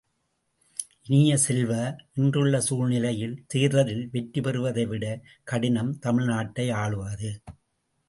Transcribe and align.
இனிய 1.07 1.37
செல்வ, 1.37 1.71
இன்றுள்ள 2.13 2.59
சூழ்நிலையில் 2.59 3.45
தேர்தலில் 3.47 4.09
வெற்றி 4.11 4.41
பெறுவதைவிடக் 4.41 5.23
கடினம், 5.43 5.99
தமிழ் 5.99 6.25
நாட்டை 6.25 6.69
ஆளுவது! 6.69 7.31